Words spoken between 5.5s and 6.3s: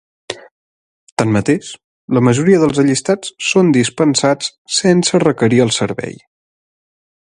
el servei.